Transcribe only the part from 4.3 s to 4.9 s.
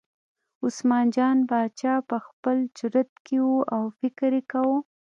کاوه.